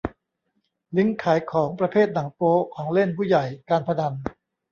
[0.95, 4.13] ลิงก์ขายของประเภทหนังโป๊ ของเล่นผู้ใหญ่ การพนัน